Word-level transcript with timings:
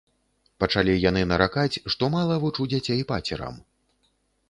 Пачалі 0.63 0.95
яны 1.09 1.21
наракаць, 1.33 1.79
што 1.97 2.03
мала 2.17 2.41
вучу 2.47 2.69
дзяцей 2.75 3.09
пацерам. 3.15 3.65